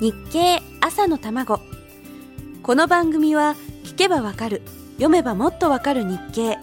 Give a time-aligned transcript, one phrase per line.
[0.00, 1.60] 日経朝の卵。
[2.62, 3.54] この番組は
[3.84, 6.58] 聞けばわかる読めばもっとわかる日経。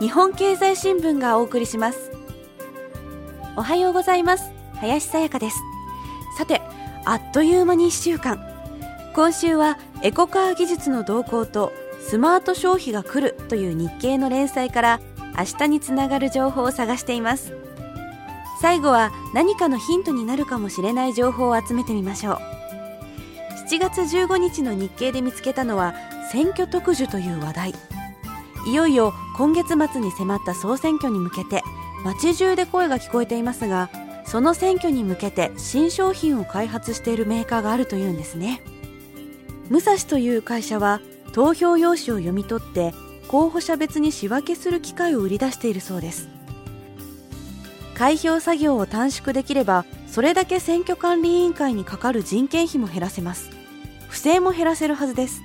[0.00, 2.10] 日本経済新聞がお送りします。
[3.54, 4.50] おはようございます。
[4.80, 5.60] 林さやかです。
[6.36, 6.62] さて
[7.04, 8.44] あっという間に1週間。
[9.14, 15.00] 今週はエコカー技術の動向とスマート消費が来るという日経の連載から
[15.38, 17.52] 明日につながる情報を探しています。
[18.60, 22.53] 最後は何かのヒントになるかもしれない情報を集めてみましょう。
[23.66, 25.94] 7月15日の日経で見つけたのは
[26.30, 27.74] 選挙特需という話題。
[28.66, 31.62] いよいよ今月末に迫った総選挙に向けて
[32.04, 33.90] 街中で声が聞こえていますが
[34.26, 38.62] その選挙に向けて新商品を開発しているメーカーがあるというんですね。
[39.70, 41.00] 武蔵という会社は
[41.32, 42.94] 投票用紙を読み取って
[43.28, 46.28] 候補者別に仕分けする機械を売り出しているそうです。
[47.94, 53.50] 開票作業を短縮できればそれだけ選挙管理委員会にかかる人件費も減らせます。
[54.06, 55.42] 不正も減らせるはずです。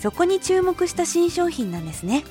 [0.00, 2.22] そこに注目した新商品なんですね。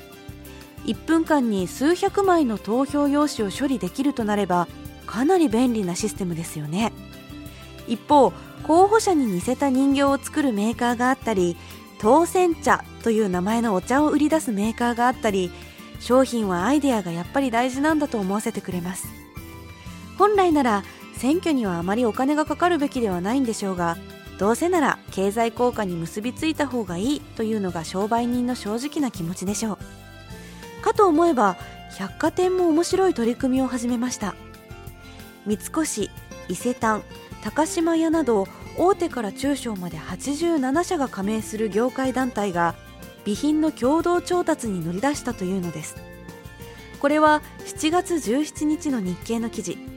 [0.86, 4.66] 1分間に数百枚の投票用紙を処理できるとなれば
[5.04, 6.90] かなり便利なシステムですよね。
[7.86, 11.54] 一方候補者に似せた人形を作るメーカーがあったり
[11.98, 15.50] 当選茶という名前のお茶を売り出すメーカーがあったり
[16.00, 19.06] 商品はアイデアがやっぱり大事なんだと思わせてくれます。
[20.16, 20.82] 本来なら
[21.16, 23.96] 選挙にはあまりお金がかかるべきではないんでしょうが
[24.38, 29.78] どうせなら経済効果に結びついた方がいいというのが商売人の正直な気持ちでしょ
[30.80, 30.82] う。
[30.82, 31.56] かと思えば
[31.98, 34.34] 百貨店も面白い取り組みを始めました。
[35.46, 36.10] 三越
[36.48, 37.02] 伊勢丹
[37.42, 42.74] 高島屋など大手から中小まで87社が加盟する業界団体が
[43.24, 45.96] 備品の共同調達に乗り出したというのです。
[47.00, 49.95] これは7月17日の日経の記事。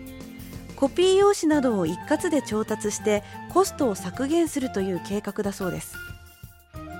[0.79, 3.21] コピー用紙などを一括で調達して
[3.53, 5.93] コストを削減するという計画だそうです。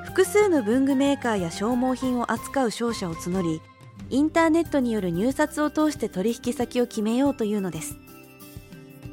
[0.03, 3.61] 複数の文具メーカーや消耗品を扱う商社を募り
[4.09, 7.95] インターネットによる入札を通して取引先を決めようというのです。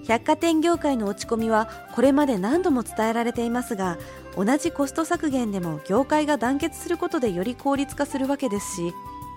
[0.09, 3.99] 百貨店業界の落ち込みはこれまで何度も伝えられていますが
[4.37, 8.93] 同じコスト削減でも業界が団結することでより効率化するわけですし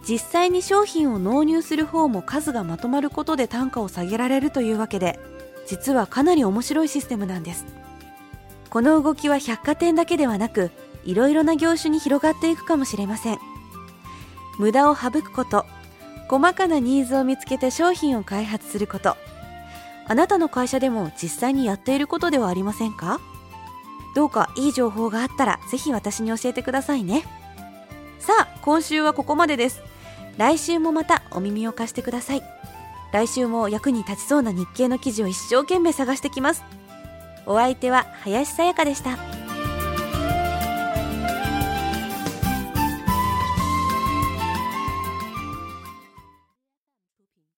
[0.08, 5.20] 実際に商品を納入する方も数がまとまることで単価を下げられるというわけで
[5.70, 7.64] 実はかなり面白いシステムなんです。
[8.72, 10.72] この動きは百貨店だけではなく
[11.06, 13.40] いろいろな業種に広がっていくかもしれません。
[14.58, 15.68] 無駄を省くこと
[16.28, 19.16] 細かなニーズを見つけて商品を開発すること
[20.08, 23.20] あなたの会社でも実際にやっていることではありませんか？
[24.16, 27.24] どうかいい情報があったらぜひ私に教えてくださいね。
[28.20, 29.82] さあ今週はここまでです。
[30.38, 32.44] 来週もまたお耳を貸してください。
[33.12, 36.64] 来週も役に立ちそうな日経の記事を一生懸命探してきます。
[37.46, 39.39] お相手は林さやかでした。